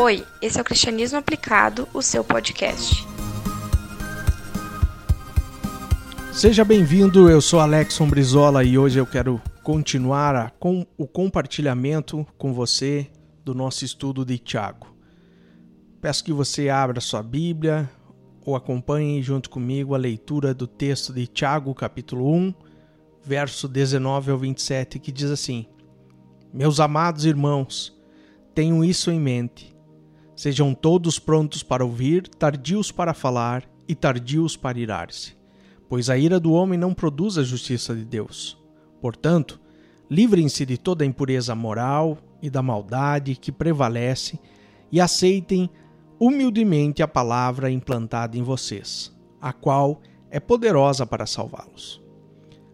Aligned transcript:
Oi, 0.00 0.24
esse 0.40 0.56
é 0.56 0.62
o 0.62 0.64
Cristianismo 0.64 1.18
Aplicado, 1.18 1.88
o 1.92 2.00
seu 2.00 2.22
podcast. 2.22 3.04
Seja 6.32 6.64
bem-vindo, 6.64 7.28
eu 7.28 7.40
sou 7.40 7.58
Alex 7.58 7.98
Brizola 8.02 8.62
e 8.62 8.78
hoje 8.78 9.00
eu 9.00 9.04
quero 9.04 9.42
continuar 9.64 10.52
com 10.60 10.86
o 10.96 11.04
compartilhamento 11.04 12.24
com 12.38 12.54
você 12.54 13.10
do 13.44 13.56
nosso 13.56 13.84
estudo 13.84 14.24
de 14.24 14.38
Tiago. 14.38 14.86
Peço 16.00 16.22
que 16.22 16.32
você 16.32 16.68
abra 16.68 17.00
sua 17.00 17.20
Bíblia 17.20 17.90
ou 18.46 18.54
acompanhe 18.54 19.20
junto 19.20 19.50
comigo 19.50 19.96
a 19.96 19.98
leitura 19.98 20.54
do 20.54 20.68
texto 20.68 21.12
de 21.12 21.26
Tiago, 21.26 21.74
capítulo 21.74 22.32
1, 22.32 22.54
verso 23.24 23.66
19 23.66 24.30
ao 24.30 24.38
27, 24.38 25.00
que 25.00 25.10
diz 25.10 25.28
assim: 25.28 25.66
Meus 26.54 26.78
amados 26.78 27.24
irmãos, 27.24 27.92
tenham 28.54 28.84
isso 28.84 29.10
em 29.10 29.18
mente. 29.18 29.76
Sejam 30.38 30.72
todos 30.72 31.18
prontos 31.18 31.64
para 31.64 31.84
ouvir, 31.84 32.28
tardios 32.28 32.92
para 32.92 33.12
falar 33.12 33.68
e 33.88 33.94
tardios 33.96 34.56
para 34.56 34.78
irar-se, 34.78 35.36
pois 35.88 36.08
a 36.08 36.16
ira 36.16 36.38
do 36.38 36.52
homem 36.52 36.78
não 36.78 36.94
produz 36.94 37.36
a 37.36 37.42
justiça 37.42 37.92
de 37.92 38.04
Deus. 38.04 38.56
Portanto, 39.00 39.60
livrem-se 40.08 40.64
de 40.64 40.78
toda 40.78 41.02
a 41.02 41.06
impureza 41.08 41.56
moral 41.56 42.18
e 42.40 42.48
da 42.48 42.62
maldade 42.62 43.34
que 43.34 43.50
prevalece 43.50 44.38
e 44.92 45.00
aceitem 45.00 45.68
humildemente 46.20 47.02
a 47.02 47.08
palavra 47.08 47.68
implantada 47.68 48.38
em 48.38 48.42
vocês, 48.44 49.12
a 49.40 49.52
qual 49.52 50.00
é 50.30 50.38
poderosa 50.38 51.04
para 51.04 51.26
salvá-los. 51.26 52.00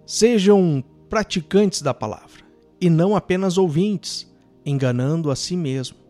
Sejam 0.04 0.84
praticantes 1.08 1.80
da 1.80 1.94
palavra 1.94 2.44
e 2.78 2.90
não 2.90 3.16
apenas 3.16 3.56
ouvintes, 3.56 4.30
enganando 4.66 5.30
a 5.30 5.34
si 5.34 5.56
mesmo. 5.56 6.03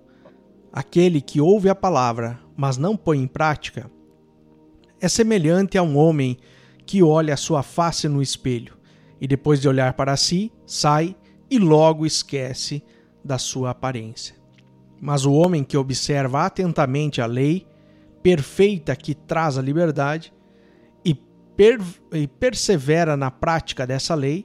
Aquele 0.76 1.20
que 1.20 1.40
ouve 1.40 1.68
a 1.68 1.74
palavra, 1.74 2.40
mas 2.56 2.76
não 2.76 2.96
põe 2.96 3.20
em 3.20 3.28
prática, 3.28 3.88
é 5.00 5.08
semelhante 5.08 5.78
a 5.78 5.84
um 5.84 5.96
homem 5.96 6.36
que 6.84 7.00
olha 7.00 7.34
a 7.34 7.36
sua 7.36 7.62
face 7.62 8.08
no 8.08 8.20
espelho 8.20 8.76
e 9.20 9.28
depois 9.28 9.60
de 9.60 9.68
olhar 9.68 9.92
para 9.92 10.16
si, 10.16 10.50
sai 10.66 11.14
e 11.48 11.60
logo 11.60 12.04
esquece 12.04 12.82
da 13.24 13.38
sua 13.38 13.70
aparência. 13.70 14.34
Mas 15.00 15.24
o 15.24 15.32
homem 15.32 15.62
que 15.62 15.76
observa 15.76 16.44
atentamente 16.44 17.20
a 17.20 17.26
lei 17.26 17.64
perfeita 18.20 18.96
que 18.96 19.14
traz 19.14 19.56
a 19.56 19.62
liberdade 19.62 20.34
e, 21.04 21.14
per 21.56 21.80
e 22.12 22.26
persevera 22.26 23.16
na 23.16 23.30
prática 23.30 23.86
dessa 23.86 24.16
lei, 24.16 24.44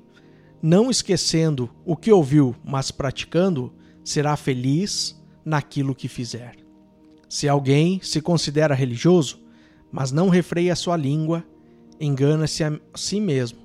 não 0.61 0.91
esquecendo 0.91 1.71
o 1.83 1.95
que 1.95 2.11
ouviu, 2.11 2.55
mas 2.63 2.91
praticando, 2.91 3.73
será 4.03 4.37
feliz 4.37 5.18
naquilo 5.49 5.95
que 5.95 6.07
fizer. 6.07 6.55
Se 7.27 7.49
alguém 7.49 7.99
se 8.03 8.21
considera 8.21 8.75
religioso, 8.75 9.41
mas 9.91 10.11
não 10.11 10.29
refreia 10.29 10.75
sua 10.75 10.95
língua, 10.95 11.43
engana-se 11.99 12.63
a 12.63 12.79
si 12.95 13.19
mesmo. 13.19 13.59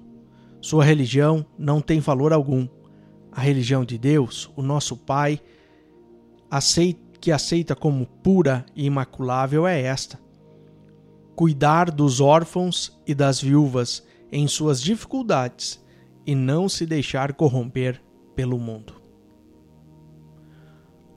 Sua 0.62 0.82
religião 0.82 1.44
não 1.58 1.82
tem 1.82 2.00
valor 2.00 2.32
algum. 2.32 2.66
A 3.30 3.40
religião 3.40 3.84
de 3.84 3.98
Deus, 3.98 4.50
o 4.56 4.62
nosso 4.62 4.96
Pai, 4.96 5.40
que 7.20 7.30
aceita 7.30 7.76
como 7.76 8.06
pura 8.06 8.64
e 8.74 8.86
imaculável 8.86 9.66
é 9.66 9.82
esta: 9.82 10.18
cuidar 11.36 11.90
dos 11.90 12.18
órfãos 12.18 12.98
e 13.06 13.14
das 13.14 13.40
viúvas 13.40 14.02
em 14.32 14.48
suas 14.48 14.80
dificuldades 14.80 15.84
e 16.26 16.34
não 16.34 16.66
se 16.66 16.86
deixar 16.86 17.34
corromper 17.34 18.02
pelo 18.34 18.58
mundo. 18.58 19.03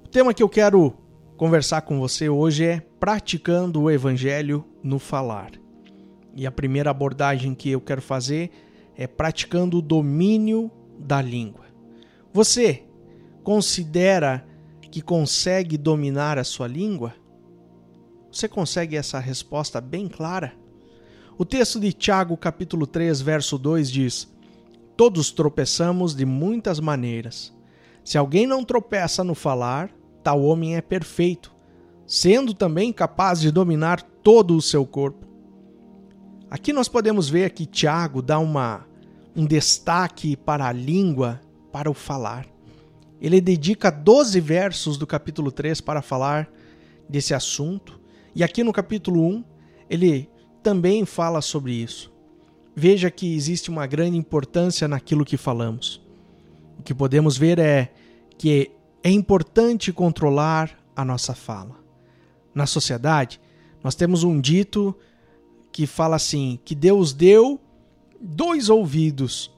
O 0.07 0.09
tema 0.09 0.33
que 0.33 0.41
eu 0.41 0.47
quero 0.47 0.93
conversar 1.35 1.81
com 1.81 1.99
você 1.99 2.29
hoje 2.29 2.63
é 2.63 2.79
praticando 2.79 3.81
o 3.81 3.91
evangelho 3.91 4.63
no 4.81 4.99
falar. 4.99 5.51
E 6.33 6.47
a 6.47 6.51
primeira 6.51 6.89
abordagem 6.89 7.53
que 7.53 7.69
eu 7.69 7.81
quero 7.81 8.01
fazer 8.01 8.49
é 8.95 9.05
praticando 9.05 9.79
o 9.79 9.81
domínio 9.81 10.71
da 10.97 11.21
língua. 11.21 11.65
Você 12.31 12.85
considera 13.43 14.47
que 14.89 15.01
consegue 15.01 15.77
dominar 15.77 16.37
a 16.37 16.43
sua 16.45 16.69
língua? 16.69 17.13
Você 18.31 18.47
consegue 18.47 18.95
essa 18.95 19.19
resposta 19.19 19.81
bem 19.81 20.07
clara? 20.07 20.53
O 21.37 21.43
texto 21.43 21.81
de 21.81 21.91
Tiago, 21.91 22.37
capítulo 22.37 22.87
3, 22.87 23.19
verso 23.19 23.57
2 23.57 23.91
diz: 23.91 24.33
Todos 24.95 25.31
tropeçamos 25.31 26.15
de 26.15 26.25
muitas 26.25 26.79
maneiras. 26.79 27.53
Se 28.05 28.17
alguém 28.17 28.47
não 28.47 28.63
tropeça 28.63 29.21
no 29.21 29.35
falar, 29.35 29.96
tal 30.27 30.43
homem 30.43 30.75
é 30.75 30.81
perfeito, 30.81 31.55
sendo 32.05 32.53
também 32.53 32.91
capaz 32.91 33.39
de 33.39 33.49
dominar 33.49 34.01
todo 34.01 34.57
o 34.57 34.61
seu 34.61 34.85
corpo. 34.85 35.25
Aqui 36.51 36.73
nós 36.73 36.89
podemos 36.89 37.29
ver 37.29 37.51
que 37.51 37.65
Tiago 37.65 38.21
dá 38.21 38.37
uma, 38.37 38.85
um 39.33 39.45
destaque 39.45 40.35
para 40.35 40.67
a 40.67 40.73
língua, 40.73 41.39
para 41.71 41.89
o 41.89 41.93
falar. 41.93 42.45
Ele 43.21 43.39
dedica 43.39 43.89
12 43.89 44.37
versos 44.41 44.97
do 44.97 45.07
capítulo 45.07 45.49
3 45.49 45.79
para 45.79 46.01
falar 46.01 46.51
desse 47.07 47.33
assunto, 47.33 47.97
e 48.35 48.43
aqui 48.43 48.65
no 48.65 48.73
capítulo 48.73 49.25
1 49.25 49.45
ele 49.89 50.29
também 50.61 51.05
fala 51.05 51.39
sobre 51.39 51.71
isso. 51.71 52.11
Veja 52.75 53.09
que 53.09 53.33
existe 53.33 53.69
uma 53.69 53.87
grande 53.87 54.17
importância 54.17 54.89
naquilo 54.89 55.23
que 55.23 55.37
falamos. 55.37 56.05
O 56.77 56.83
que 56.83 56.93
podemos 56.93 57.37
ver 57.37 57.59
é 57.59 57.93
que 58.37 58.71
é 59.03 59.09
importante 59.09 59.93
controlar 59.93 60.77
a 60.95 61.05
nossa 61.05 61.33
fala. 61.33 61.75
Na 62.53 62.65
sociedade, 62.65 63.39
nós 63.83 63.95
temos 63.95 64.23
um 64.23 64.41
dito 64.41 64.95
que 65.71 65.85
fala 65.85 66.15
assim: 66.15 66.59
que 66.65 66.73
Deus 66.73 67.13
deu 67.13 67.59
dois 68.19 68.69
ouvidos 68.69 69.55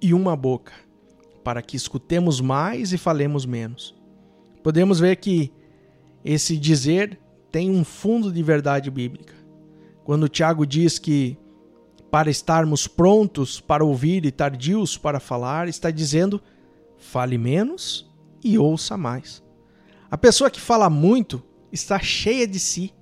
e 0.00 0.14
uma 0.14 0.34
boca, 0.34 0.72
para 1.42 1.62
que 1.62 1.76
escutemos 1.76 2.40
mais 2.40 2.92
e 2.92 2.98
falemos 2.98 3.44
menos. 3.44 3.94
Podemos 4.62 4.98
ver 4.98 5.16
que 5.16 5.52
esse 6.24 6.56
dizer 6.56 7.20
tem 7.52 7.70
um 7.70 7.84
fundo 7.84 8.32
de 8.32 8.42
verdade 8.42 8.90
bíblica. 8.90 9.34
Quando 10.02 10.28
Tiago 10.28 10.66
diz 10.66 10.98
que 10.98 11.36
para 12.10 12.30
estarmos 12.30 12.86
prontos 12.86 13.60
para 13.60 13.84
ouvir 13.84 14.24
e 14.24 14.30
tardios 14.30 14.96
para 14.96 15.20
falar, 15.20 15.68
está 15.68 15.90
dizendo: 15.90 16.40
fale 16.96 17.36
menos 17.36 18.10
e 18.44 18.58
ouça 18.58 18.96
mais. 18.96 19.42
A 20.10 20.18
pessoa 20.18 20.50
que 20.50 20.60
fala 20.60 20.90
muito 20.90 21.42
está 21.72 21.98
cheia 21.98 22.46
de 22.46 22.60
si 22.60 22.94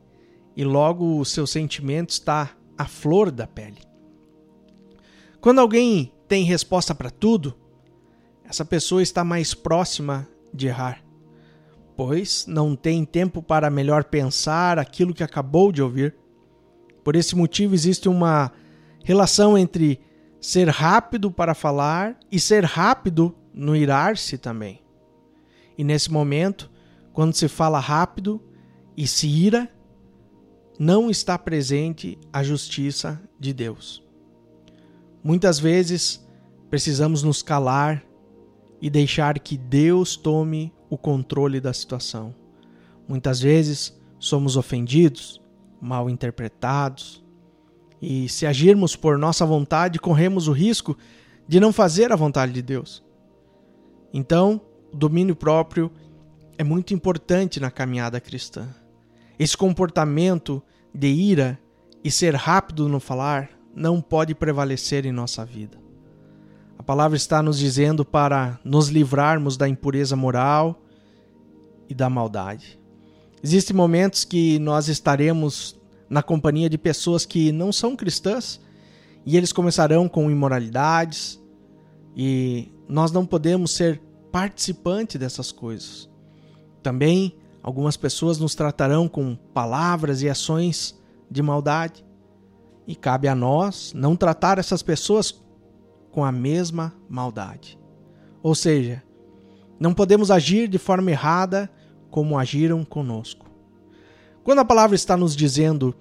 e 0.57 0.65
logo 0.65 1.19
o 1.19 1.25
seu 1.25 1.47
sentimento 1.47 2.11
está 2.11 2.53
à 2.79 2.87
flor 2.87 3.31
da 3.31 3.47
pele. 3.47 3.81
Quando 5.41 5.61
alguém 5.61 6.13
tem 6.29 6.45
resposta 6.45 6.95
para 6.95 7.11
tudo, 7.11 7.55
essa 8.45 8.65
pessoa 8.65 9.03
está 9.03 9.25
mais 9.25 9.55
próxima 9.55 10.29
de 10.55 10.69
errar, 10.69 11.03
pois 11.97 12.47
não 12.47 12.77
tem 12.77 13.05
tempo 13.05 13.43
para 13.43 13.71
melhor 13.71 14.05
pensar 14.05 14.79
aquilo 14.79 15.15
que 15.15 15.25
acabou 15.25 15.73
de 15.73 15.83
ouvir. 15.83 16.15
Por 17.03 17.17
esse 17.17 17.35
motivo, 17.35 17.75
existe 17.75 18.09
uma 18.09 18.53
relação 19.05 19.59
entre 19.59 20.01
ser 20.41 20.69
rápido 20.69 21.31
para 21.31 21.55
falar 21.55 22.17
e 22.31 22.39
ser 22.39 22.65
rápido 22.65 23.35
no 23.53 23.75
irar-se 23.75 24.39
também. 24.39 24.82
E 25.77 25.85
nesse 25.85 26.11
momento, 26.11 26.71
quando 27.13 27.35
se 27.35 27.49
fala 27.49 27.79
rápido 27.79 28.43
e 28.97 29.07
se 29.07 29.29
ira, 29.29 29.71
não 30.79 31.11
está 31.11 31.39
presente 31.39 32.19
a 32.33 32.43
justiça 32.43 33.21
de 33.39 33.53
Deus. 33.53 34.03
Muitas 35.23 35.59
vezes 35.59 36.27
precisamos 36.69 37.23
nos 37.23 37.43
calar 37.43 38.03
e 38.81 38.91
deixar 38.91 39.39
que 39.39 39.57
Deus 39.57 40.17
tome 40.17 40.73
o 40.91 40.99
controle 40.99 41.61
da 41.61 41.73
situação. 41.73 42.35
Muitas 43.07 43.41
vezes 43.41 43.97
somos 44.19 44.57
ofendidos, 44.57 45.41
mal 45.81 46.11
interpretados, 46.11 47.23
e 48.01 48.29
se 48.29 48.47
agirmos 48.47 48.97
por 48.97 49.17
nossa 49.17 49.47
vontade, 49.47 50.01
corremos 50.01 50.49
o 50.49 50.53
risco 50.53 50.97
de 51.47 51.61
não 51.61 51.73
fazer 51.73 52.11
a 52.11 52.17
vontade 52.17 52.53
de 52.53 52.61
Deus. 52.61 53.05
Então, 54.13 54.61
o 54.93 54.97
domínio 54.97 55.35
próprio 55.35 55.91
é 56.59 56.63
muito 56.63 56.93
importante 56.93 57.59
na 57.59 57.71
caminhada 57.71 58.21
cristã. 58.21 58.69
Esse 59.39 59.57
comportamento 59.57 60.63
de 60.95 61.09
ira 61.09 61.59
e 62.05 62.11
ser 62.11 62.35
rápido 62.35 62.89
no 62.89 63.01
falar 63.01 63.51
não 63.75 64.01
pode 64.01 64.35
prevalecer 64.35 65.07
em 65.07 65.13
nossa 65.13 65.45
vida. 65.45 65.79
A 66.79 66.83
palavra 66.83 67.17
está 67.17 67.43
nos 67.43 67.59
dizendo 67.59 68.05
para 68.05 68.59
nos 68.65 68.89
livrarmos 68.89 69.57
da 69.57 69.69
impureza 69.69 70.15
moral 70.15 70.83
e 71.89 71.95
da 71.95 72.11
maldade. 72.11 72.79
Existem 73.43 73.75
momentos 73.75 74.25
que 74.25 74.59
nós 74.59 74.89
estaremos 74.89 75.81
na 76.09 76.23
companhia 76.23 76.69
de 76.69 76.77
pessoas 76.77 77.25
que 77.25 77.51
não 77.51 77.73
são 77.73 77.97
cristãs 77.97 78.61
e 79.25 79.37
eles 79.37 79.53
começarão 79.53 80.09
com 80.09 80.31
imoralidades 80.31 81.41
e 82.15 82.69
nós 82.89 83.11
não 83.11 83.25
podemos 83.25 83.71
ser 83.71 84.01
participante 84.33 85.17
dessas 85.19 85.53
coisas. 85.53 86.11
Também 86.83 87.37
Algumas 87.63 87.97
pessoas 87.97 88.39
nos 88.39 88.55
tratarão 88.57 89.07
com 89.07 89.37
palavras 89.37 90.21
e 90.21 90.29
ações 90.29 90.99
de 91.31 91.41
maldade. 91.43 92.05
E 92.87 92.97
cabe 92.97 93.29
a 93.29 93.35
nós 93.35 93.93
não 93.95 94.17
tratar 94.17 94.59
essas 94.59 94.83
pessoas 94.83 95.41
com 96.11 96.25
a 96.25 96.33
mesma 96.33 96.93
maldade. 97.09 97.79
Ou 98.43 98.55
seja, 98.57 99.01
não 99.79 99.95
podemos 99.95 100.31
agir 100.31 100.67
de 100.67 100.77
forma 100.77 101.13
errada 101.13 101.71
como 102.11 102.37
agiram 102.37 102.85
conosco. 102.85 103.47
Quando 104.43 104.59
a 104.59 104.65
palavra 104.65 104.97
está 104.97 105.17
nos 105.17 105.37
dizendo, 105.37 105.95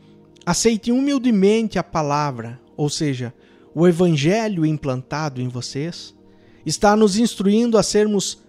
aceite 0.44 0.92
humildemente 0.92 1.78
a 1.78 1.84
palavra, 1.84 2.60
ou 2.76 2.90
seja, 2.90 3.32
o 3.76 3.88
evangelho 3.88 4.66
implantado 4.66 5.40
em 5.40 5.48
vocês, 5.48 6.16
está 6.66 6.96
nos 6.96 7.18
instruindo 7.18 7.78
a 7.78 7.84
sermos 7.84 8.40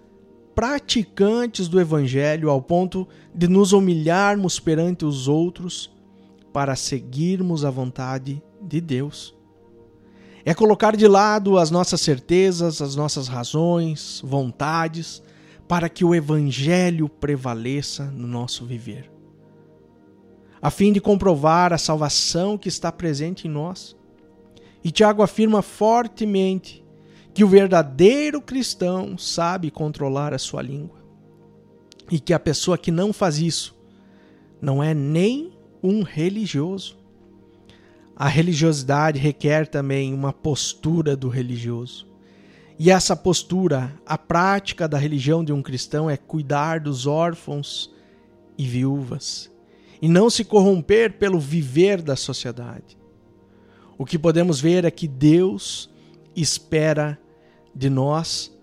praticantes 0.55 1.69
do 1.69 1.81
evangelho 1.81 2.51
ao 2.51 2.61
ponto 2.61 3.09
de 3.35 3.49
nos 3.49 3.73
humilharmos 3.73 4.61
perante 4.61 5.05
os 5.05 5.29
outros 5.29 5.91
para 6.53 6.77
seguirmos 6.77 7.65
a 7.65 7.71
vontade 7.71 8.43
de 8.61 8.81
Deus. 8.81 9.35
É 10.45 10.53
colocar 10.53 10.97
de 10.97 11.07
lado 11.07 11.57
as 11.57 11.71
nossas 11.71 12.01
certezas, 12.01 12.83
as 12.83 12.97
nossas 12.97 13.29
razões, 13.29 14.21
vontades, 14.25 15.23
para 15.69 15.89
que 15.89 16.05
o 16.05 16.15
Evangelho 16.15 17.09
prevaleça 17.09 18.05
no 18.05 18.27
nosso 18.27 18.67
viver. 18.67 19.11
A 20.61 20.71
fim 20.71 20.93
de 20.93 21.01
comprovar 21.01 21.73
a 21.73 21.79
salvação 21.79 22.59
que 22.59 22.69
está 22.69 22.93
presente 22.93 23.49
em 23.49 23.51
nós. 23.51 23.97
E 24.85 24.91
Tiago 24.91 25.23
afirma 25.23 25.63
fortemente 25.63 26.82
que 27.35 27.43
o 27.43 27.49
verdadeiro 27.49 28.41
cristão 28.41 29.17
sabe 29.17 29.71
controlar 29.71 30.35
a 30.35 30.39
sua 30.39 30.63
língua. 30.63 31.03
E 32.11 32.21
que 32.21 32.35
a 32.35 32.39
pessoa 32.39 32.77
que 32.77 32.91
não 32.91 33.13
faz 33.13 33.39
isso 33.39 33.75
não 34.61 34.83
é 34.83 34.93
nem 34.93 35.53
um 35.83 36.03
religioso. 36.03 36.99
A 38.15 38.29
religiosidade 38.29 39.19
requer 39.19 39.67
também 39.67 40.13
uma 40.13 40.33
postura 40.33 41.17
do 41.17 41.29
religioso. 41.29 42.07
E 42.79 42.91
essa 42.91 43.17
postura, 43.17 43.93
a 44.05 44.19
prática 44.19 44.87
da 44.87 44.99
religião 44.99 45.45
de 45.45 45.53
um 45.53 45.63
cristão 45.63 46.11
é 46.11 46.17
cuidar 46.17 46.81
dos 46.81 47.07
órfãos 47.07 47.93
e 48.59 48.67
viúvas 48.67 49.53
e 50.03 50.09
não 50.09 50.29
se 50.29 50.45
corromper 50.45 51.13
pelo 51.13 51.39
viver 51.39 52.03
da 52.03 52.17
sociedade. 52.17 52.99
O 53.97 54.05
que 54.05 54.19
podemos 54.19 54.61
ver 54.61 54.85
é 54.85 54.91
que 54.91 55.07
Deus 55.07 55.89
espera 56.35 57.19
de 57.75 57.89
nós 57.89 58.57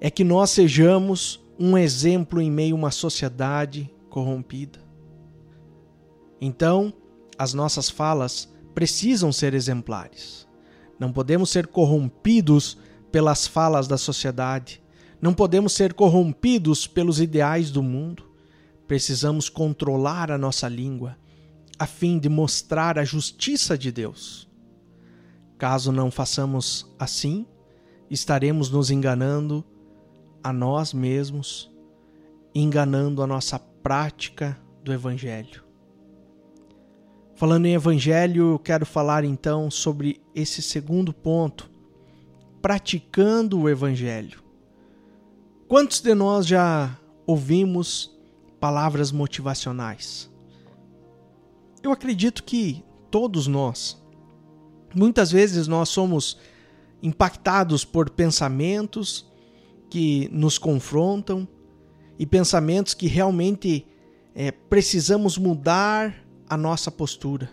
é 0.00 0.10
que 0.10 0.24
nós 0.24 0.50
sejamos 0.50 1.40
um 1.58 1.76
exemplo 1.76 2.40
em 2.40 2.50
meio 2.50 2.74
a 2.74 2.78
uma 2.78 2.90
sociedade 2.90 3.90
corrompida. 4.08 4.78
Então, 6.40 6.92
as 7.36 7.52
nossas 7.52 7.90
falas 7.90 8.48
precisam 8.74 9.32
ser 9.32 9.54
exemplares. 9.54 10.46
Não 10.98 11.12
podemos 11.12 11.50
ser 11.50 11.66
corrompidos 11.66 12.78
pelas 13.10 13.46
falas 13.46 13.88
da 13.88 13.96
sociedade. 13.96 14.82
Não 15.20 15.34
podemos 15.34 15.72
ser 15.72 15.94
corrompidos 15.94 16.86
pelos 16.86 17.20
ideais 17.20 17.70
do 17.70 17.82
mundo. 17.82 18.24
Precisamos 18.86 19.48
controlar 19.48 20.30
a 20.30 20.38
nossa 20.38 20.68
língua 20.68 21.16
a 21.78 21.86
fim 21.86 22.18
de 22.18 22.28
mostrar 22.28 22.98
a 22.98 23.04
justiça 23.04 23.78
de 23.78 23.92
Deus. 23.92 24.47
Caso 25.58 25.90
não 25.90 26.08
façamos 26.08 26.86
assim, 26.98 27.44
estaremos 28.08 28.70
nos 28.70 28.92
enganando 28.92 29.64
a 30.42 30.52
nós 30.52 30.94
mesmos, 30.94 31.68
enganando 32.54 33.22
a 33.22 33.26
nossa 33.26 33.58
prática 33.58 34.56
do 34.84 34.92
Evangelho. 34.92 35.64
Falando 37.34 37.66
em 37.66 37.74
Evangelho, 37.74 38.52
eu 38.52 38.58
quero 38.58 38.86
falar 38.86 39.24
então 39.24 39.70
sobre 39.70 40.20
esse 40.34 40.62
segundo 40.62 41.12
ponto, 41.12 41.68
praticando 42.62 43.60
o 43.60 43.68
Evangelho. 43.68 44.42
Quantos 45.66 46.00
de 46.00 46.14
nós 46.14 46.46
já 46.46 46.96
ouvimos 47.26 48.16
palavras 48.60 49.10
motivacionais? 49.10 50.30
Eu 51.82 51.92
acredito 51.92 52.42
que 52.44 52.84
todos 53.10 53.46
nós. 53.46 54.00
Muitas 54.94 55.30
vezes 55.30 55.68
nós 55.68 55.88
somos 55.88 56.38
impactados 57.02 57.84
por 57.84 58.10
pensamentos 58.10 59.26
que 59.90 60.28
nos 60.32 60.58
confrontam 60.58 61.46
e 62.18 62.26
pensamentos 62.26 62.94
que 62.94 63.06
realmente 63.06 63.86
é, 64.34 64.50
precisamos 64.50 65.38
mudar 65.38 66.14
a 66.48 66.56
nossa 66.56 66.90
postura. 66.90 67.50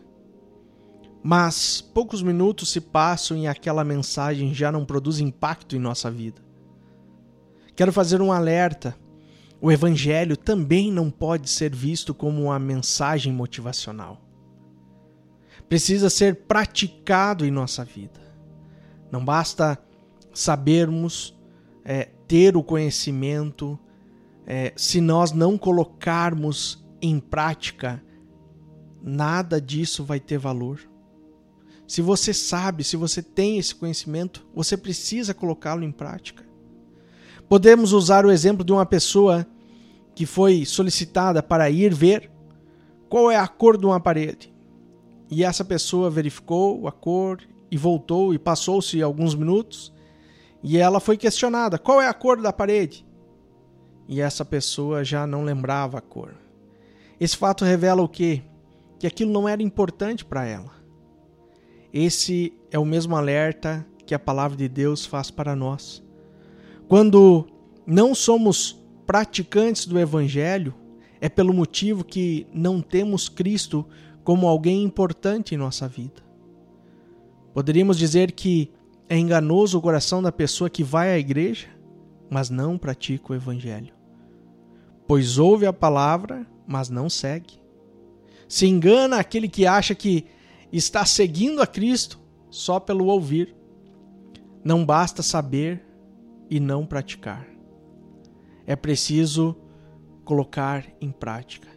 Mas 1.24 1.82
poucos 1.82 2.22
minutos 2.22 2.70
se 2.70 2.80
passam 2.80 3.38
e 3.38 3.48
aquela 3.48 3.84
mensagem 3.84 4.54
já 4.54 4.72
não 4.72 4.86
produz 4.86 5.20
impacto 5.20 5.76
em 5.76 5.80
nossa 5.80 6.10
vida. 6.12 6.42
Quero 7.76 7.92
fazer 7.92 8.22
um 8.22 8.32
alerta. 8.32 8.96
O 9.60 9.72
Evangelho 9.72 10.38
também 10.38 10.92
não 10.92 11.10
pode 11.10 11.50
ser 11.50 11.74
visto 11.74 12.14
como 12.14 12.44
uma 12.44 12.60
mensagem 12.60 13.34
motivacional. 13.34 14.25
Precisa 15.68 16.10
ser 16.10 16.36
praticado 16.48 17.46
em 17.46 17.52
nossa 17.52 17.84
vida. 17.84 18.20
Não 19.12 19.24
basta 19.24 19.78
sabermos 20.34 21.36
é, 21.84 22.10
ter 22.28 22.56
o 22.58 22.64
conhecimento 22.64 23.80
é, 24.46 24.74
se 24.76 25.02
nós 25.02 25.32
não 25.32 25.58
colocarmos 25.58 26.86
em 27.02 27.20
prática, 27.20 28.04
nada 29.02 29.60
disso 29.60 30.04
vai 30.04 30.20
ter 30.20 30.38
valor. 30.38 30.80
Se 31.88 32.02
você 32.02 32.34
sabe, 32.34 32.84
se 32.84 32.96
você 32.96 33.22
tem 33.22 33.58
esse 33.58 33.74
conhecimento, 33.74 34.46
você 34.54 34.76
precisa 34.76 35.34
colocá-lo 35.34 35.84
em 35.84 35.92
prática. 35.92 36.44
Podemos 37.48 37.94
usar 37.94 38.26
o 38.26 38.32
exemplo 38.32 38.66
de 38.66 38.72
uma 38.72 38.86
pessoa 38.86 39.46
que 40.16 40.26
foi 40.26 40.66
solicitada 40.66 41.44
para 41.44 41.70
ir 41.70 41.94
ver 41.94 42.32
qual 43.08 43.30
é 43.30 43.38
a 43.38 43.48
cor 43.48 43.78
de 43.78 43.86
uma 43.86 44.00
parede. 44.00 44.55
E 45.30 45.44
essa 45.44 45.66
pessoa 45.66 46.10
verificou 46.10 46.88
a 46.88 46.92
cor 46.92 47.40
e 47.72 47.78
voltou 47.78 48.34
e 48.34 48.40
passou-se 48.40 49.02
alguns 49.02 49.34
minutos 49.36 49.96
e 50.68 50.80
ela 50.80 51.00
foi 51.00 51.16
questionada: 51.16 51.78
qual 51.78 52.02
é 52.02 52.08
a 52.08 52.14
cor 52.14 52.42
da 52.42 52.52
parede? 52.52 53.06
E 54.08 54.20
essa 54.20 54.44
pessoa 54.44 55.04
já 55.04 55.28
não 55.28 55.44
lembrava 55.44 56.00
a 56.00 56.02
cor. 56.02 56.34
Esse 57.20 57.38
fato 57.38 57.64
revela 57.64 58.02
o 58.02 58.10
quê? 58.10 58.42
Que 58.98 59.06
aquilo 59.06 59.32
não 59.32 59.48
era 59.48 59.62
importante 59.62 60.26
para 60.26 60.44
ela. 60.44 60.72
Esse 61.94 62.52
é 62.72 62.80
o 62.80 62.86
mesmo 62.86 63.16
alerta 63.16 63.86
que 64.08 64.16
a 64.16 64.20
palavra 64.20 64.58
de 64.58 64.68
Deus 64.68 65.06
faz 65.06 65.30
para 65.30 65.56
nós. 65.56 66.04
Quando 66.88 67.48
não 67.86 68.16
somos 68.16 68.84
praticantes 69.06 69.86
do 69.86 70.00
Evangelho, 70.00 70.74
é 71.22 71.30
pelo 71.30 71.54
motivo 71.54 72.04
que 72.04 72.48
não 72.52 72.82
temos 72.82 73.30
Cristo 73.30 73.86
como 74.26 74.48
alguém 74.48 74.84
importante 74.84 75.54
em 75.54 75.58
nossa 75.58 75.88
vida. 75.88 76.22
Poderíamos 77.54 77.98
dizer 77.98 78.32
que 78.32 78.72
é 79.08 79.18
enganoso 79.18 79.78
o 79.78 79.82
coração 79.82 80.22
da 80.22 80.32
pessoa 80.32 80.70
que 80.70 80.84
vai 80.84 81.14
à 81.14 81.18
igreja, 81.18 81.68
mas 82.30 82.50
não 82.50 82.78
pratica 82.78 83.32
o 83.32 83.36
Evangelho. 83.36 83.94
Pois 85.08 85.38
ouve 85.38 85.68
a 85.68 85.72
palavra, 85.72 86.46
mas 86.68 86.90
não 86.90 87.08
segue. 87.08 87.62
Se 88.50 88.66
engana 88.66 89.20
aquele 89.20 89.48
que 89.48 89.68
acha 89.68 89.94
que 89.94 90.26
está 90.74 91.06
seguindo 91.06 91.62
a 91.62 91.68
Cristo 91.68 92.20
só 92.50 92.80
pelo 92.80 93.06
ouvir. 93.06 93.56
Não 94.64 94.84
basta 94.84 95.22
saber 95.22 95.86
e 96.50 96.60
não 96.60 96.84
praticar. 96.84 97.46
É 98.66 98.76
preciso 98.76 99.56
colocar 100.24 100.84
em 101.00 101.12
prática. 101.12 101.75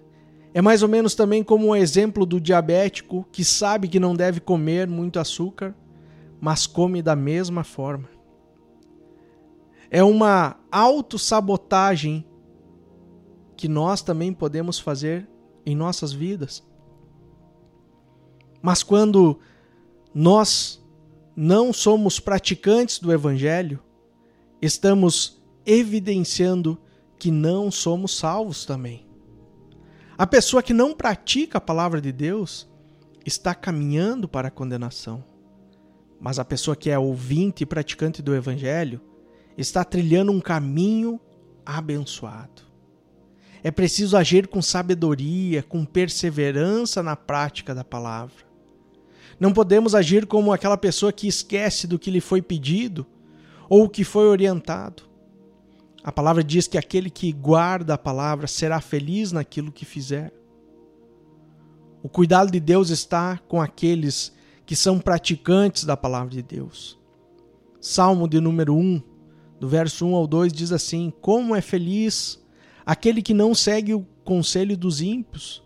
É 0.55 0.63
mais 0.63 0.83
ou 0.83 0.89
menos 0.89 1.15
também 1.15 1.45
como 1.45 1.69
o 1.69 1.77
exemplo 1.77 2.25
do 2.25 2.41
diabético 2.41 3.27
que 3.31 3.45
sabe 3.45 3.89
que 3.89 4.01
não 4.01 4.15
deve 4.15 4.41
comer 4.41 4.87
muito 4.87 5.19
açúcar, 5.19 5.75
mas 6.41 6.67
come 6.67 7.03
da 7.03 7.15
mesma 7.15 7.65
forma. 7.65 8.09
É 9.91 10.03
uma 10.03 10.57
autossabotagem 10.71 12.25
que 13.57 13.69
nós 13.69 14.03
também 14.03 14.33
podemos 14.33 14.79
fazer 14.79 15.29
em 15.67 15.75
nossas 15.75 16.13
vidas. 16.13 16.63
Mas 18.63 18.83
quando 18.83 19.39
nós 20.15 20.85
não 21.37 21.73
somos 21.73 22.21
praticantes 22.21 22.99
do 22.99 23.13
Evangelho, 23.13 23.81
estamos 24.61 25.43
evidenciando 25.65 26.79
que 27.19 27.31
não 27.31 27.71
somos 27.71 28.17
salvos 28.17 28.65
também. 28.65 29.08
A 30.19 30.27
pessoa 30.27 30.65
que 30.65 30.75
não 30.75 30.93
pratica 30.93 31.59
a 31.59 31.61
palavra 31.61 32.01
de 32.01 32.11
Deus 32.11 32.69
está 33.25 33.55
caminhando 33.55 34.27
para 34.27 34.49
a 34.49 34.51
condenação. 34.51 35.23
Mas 36.21 36.41
a 36.41 36.45
pessoa 36.45 36.75
que 36.75 36.91
é 36.91 36.99
ouvinte 36.99 37.63
e 37.63 37.67
praticante 37.67 38.21
do 38.21 38.35
Evangelho 38.35 39.01
está 39.57 39.85
trilhando 39.85 40.33
um 40.33 40.41
caminho 40.41 41.21
abençoado. 41.65 42.63
É 43.63 43.71
preciso 43.71 44.17
agir 44.17 44.49
com 44.49 44.61
sabedoria, 44.61 45.63
com 45.63 45.85
perseverança 45.85 47.01
na 47.01 47.15
prática 47.15 47.73
da 47.73 47.85
palavra. 47.85 48.45
Não 49.39 49.53
podemos 49.53 49.95
agir 49.95 50.27
como 50.27 50.53
aquela 50.53 50.77
pessoa 50.77 51.13
que 51.13 51.29
esquece 51.29 51.87
do 51.87 51.97
que 51.97 52.11
lhe 52.11 52.21
foi 52.21 52.43
pedido 52.43 53.07
ou 53.69 53.89
que 53.89 54.03
foi 54.03 54.27
orientado. 54.27 55.08
A 56.09 56.11
palavra 56.11 56.43
diz 56.43 56.67
que 56.67 56.79
aquele 56.79 57.11
que 57.11 57.31
guarda 57.31 57.93
a 57.93 57.99
palavra 57.99 58.47
será 58.47 58.81
feliz 58.81 59.31
naquilo 59.31 59.71
que 59.71 59.85
fizer. 59.85 60.33
O 62.03 62.09
cuidado 62.09 62.51
de 62.51 62.59
Deus 62.59 62.89
está 62.89 63.37
com 63.47 63.61
aqueles 63.61 64.33
que 64.65 64.75
são 64.75 64.99
praticantes 64.99 65.85
da 65.85 65.99
palavra 65.99 66.31
de 66.31 66.43
Deus. 66.43 66.99
Salmo 67.79 68.27
de 68.27 68.41
número 68.41 68.75
1, 68.75 69.03
do 69.61 69.69
verso 69.69 70.07
1 70.07 70.15
ao 70.15 70.27
2 70.27 70.51
diz 70.51 70.73
assim: 70.73 71.13
Como 71.21 71.55
é 71.55 71.61
feliz 71.61 72.43
aquele 72.87 73.21
que 73.21 73.35
não 73.35 73.55
segue 73.55 73.93
o 73.93 74.07
conselho 74.25 74.79
dos 74.79 75.03
ímpios, 75.03 75.63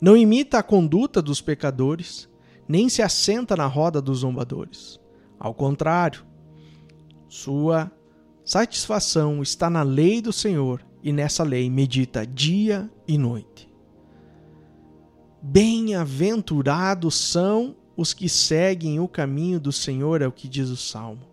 não 0.00 0.16
imita 0.16 0.56
a 0.56 0.62
conduta 0.62 1.20
dos 1.20 1.42
pecadores, 1.42 2.30
nem 2.66 2.88
se 2.88 3.02
assenta 3.02 3.54
na 3.54 3.66
roda 3.66 4.00
dos 4.00 4.20
zombadores. 4.20 4.98
Ao 5.38 5.52
contrário, 5.52 6.24
sua 7.28 7.92
satisfação 8.44 9.42
está 9.42 9.70
na 9.70 9.82
lei 9.82 10.20
do 10.20 10.32
Senhor 10.32 10.84
e 11.02 11.12
nessa 11.12 11.42
lei 11.42 11.68
medita 11.70 12.26
dia 12.26 12.90
e 13.06 13.18
noite. 13.18 13.68
Bem-aventurados 15.40 17.14
são 17.14 17.76
os 17.96 18.14
que 18.14 18.28
seguem 18.28 19.00
o 19.00 19.08
caminho 19.08 19.58
do 19.58 19.72
Senhor, 19.72 20.22
é 20.22 20.26
o 20.26 20.32
que 20.32 20.48
diz 20.48 20.68
o 20.68 20.76
salmo. 20.76 21.32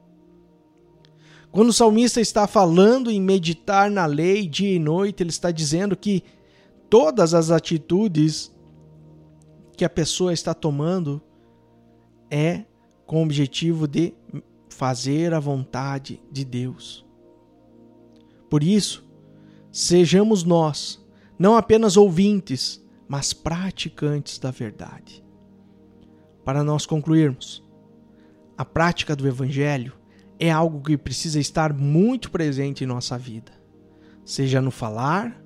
Quando 1.51 1.69
o 1.69 1.73
salmista 1.73 2.21
está 2.21 2.47
falando 2.47 3.09
em 3.09 3.19
meditar 3.19 3.89
na 3.89 4.05
lei 4.05 4.47
dia 4.47 4.75
e 4.75 4.79
noite, 4.79 5.23
ele 5.23 5.29
está 5.29 5.51
dizendo 5.51 5.95
que 5.95 6.23
todas 6.89 7.33
as 7.33 7.49
atitudes 7.49 8.51
que 9.75 9.85
a 9.85 9.89
pessoa 9.89 10.33
está 10.33 10.53
tomando 10.53 11.21
é 12.29 12.65
com 13.05 13.19
o 13.19 13.23
objetivo 13.23 13.87
de 13.87 14.13
fazer 14.79 15.33
a 15.33 15.41
vontade 15.41 16.21
de 16.31 16.45
Deus. 16.45 17.05
Por 18.50 18.63
isso, 18.63 19.05
sejamos 19.69 20.45
nós 20.45 21.05
não 21.38 21.57
apenas 21.57 21.98
ouvintes, 21.98 22.81
mas 23.05 23.33
praticantes 23.33 24.39
da 24.39 24.51
verdade. 24.51 25.21
Para 26.45 26.63
nós 26.63 26.86
concluirmos, 26.86 27.62
a 28.57 28.63
prática 28.63 29.17
do 29.17 29.27
Evangelho 29.27 29.91
é 30.39 30.50
algo 30.50 30.81
que 30.81 30.98
precisa 30.98 31.41
estar 31.41 31.74
muito 31.74 32.31
presente 32.31 32.86
em 32.86 32.88
nossa 32.88 33.17
vida, 33.17 33.51
seja 34.24 34.62
no 34.62 34.71
falar 34.71 35.43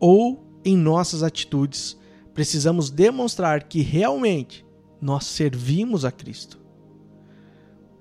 ou 0.00 0.46
em 0.64 0.78
nossas 0.78 1.22
atitudes. 1.22 2.00
Precisamos 2.32 2.88
demonstrar 2.88 3.64
que 3.64 3.82
realmente 3.82 4.64
nós 4.98 5.26
servimos 5.26 6.06
a 6.06 6.10
Cristo. 6.10 6.61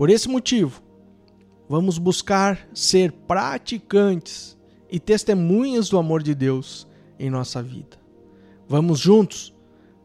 Por 0.01 0.09
esse 0.09 0.27
motivo, 0.27 0.81
vamos 1.69 1.99
buscar 1.99 2.67
ser 2.73 3.11
praticantes 3.11 4.57
e 4.89 4.99
testemunhas 4.99 5.89
do 5.89 5.97
amor 5.99 6.23
de 6.23 6.33
Deus 6.33 6.87
em 7.19 7.29
nossa 7.29 7.61
vida. 7.61 8.01
Vamos 8.67 8.97
juntos 8.97 9.53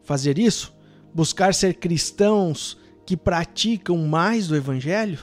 fazer 0.03 0.37
isso? 0.37 0.71
Buscar 1.15 1.51
ser 1.51 1.73
cristãos 1.77 2.77
que 3.07 3.17
praticam 3.17 3.97
mais 3.97 4.47
do 4.47 4.55
Evangelho? 4.55 5.17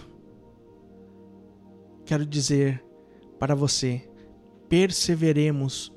Quero 2.05 2.27
dizer 2.27 2.85
para 3.39 3.55
você: 3.55 4.03
perseveremos 4.69 5.93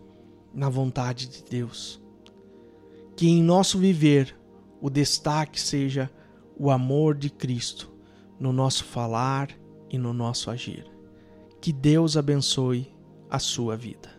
na 0.53 0.69
vontade 0.69 1.27
de 1.27 1.43
Deus. 1.43 1.99
Que 3.15 3.27
em 3.27 3.41
nosso 3.41 3.79
viver 3.79 4.37
o 4.79 4.87
destaque 4.87 5.59
seja 5.59 6.11
o 6.55 6.69
amor 6.69 7.15
de 7.15 7.31
Cristo 7.31 7.96
no 8.39 8.51
nosso 8.53 8.83
falar 8.85 9.49
e 9.89 9.97
no 9.97 10.13
nosso 10.13 10.49
agir. 10.49 10.85
Que 11.61 11.71
Deus 11.73 12.17
abençoe 12.17 12.93
a 13.29 13.39
sua 13.39 13.75
vida. 13.75 14.16